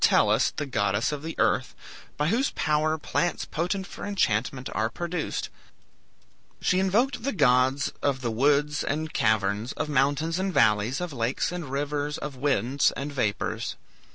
]the 0.01 0.67
goddess 0.67 1.11
of 1.11 1.21
the 1.21 1.35
underworld, 1.37 1.37
and 1.37 1.37
to 1.37 1.37
Tellus 1.37 1.37
the 1.37 1.37
goddess 1.37 1.37
of 1.37 1.37
the 1.37 1.37
earth, 1.37 1.75
by 2.17 2.27
whose 2.29 2.49
power 2.55 2.97
plants 2.97 3.45
potent 3.45 3.85
for 3.85 4.03
enchantment 4.03 4.69
are 4.73 4.89
produced. 4.89 5.49
She 6.59 6.79
invoked 6.79 7.21
the 7.21 7.31
gods 7.31 7.93
of 8.01 8.21
the 8.21 8.31
woods 8.31 8.83
and 8.83 9.13
caverns, 9.13 9.73
of 9.73 9.89
mountains 9.89 10.39
and 10.39 10.51
valleys, 10.51 11.01
of 11.01 11.13
lakes 11.13 11.51
and 11.51 11.69
rivers, 11.69 12.17
of 12.17 12.35
winds 12.35 12.91
and 12.93 13.13
vapors. 13.13 13.75